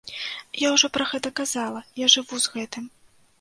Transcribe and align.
Я 0.67 0.71
ўжо 0.75 0.89
пра 0.95 1.05
гэта 1.11 1.31
казала, 1.41 1.79
я 2.05 2.09
жыву 2.15 2.41
з 2.47 2.57
гэтым. 2.57 2.91